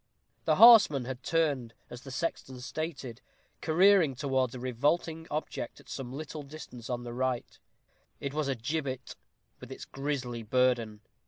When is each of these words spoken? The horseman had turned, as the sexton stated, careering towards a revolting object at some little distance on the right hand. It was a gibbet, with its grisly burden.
The 0.45 0.55
horseman 0.55 1.05
had 1.05 1.21
turned, 1.21 1.75
as 1.91 2.01
the 2.01 2.09
sexton 2.09 2.59
stated, 2.61 3.21
careering 3.61 4.15
towards 4.15 4.55
a 4.55 4.59
revolting 4.59 5.27
object 5.29 5.79
at 5.79 5.87
some 5.89 6.11
little 6.11 6.41
distance 6.41 6.89
on 6.89 7.03
the 7.03 7.13
right 7.13 7.45
hand. 7.45 7.59
It 8.19 8.33
was 8.33 8.47
a 8.47 8.55
gibbet, 8.55 9.15
with 9.59 9.71
its 9.71 9.85
grisly 9.85 10.41
burden. 10.41 11.01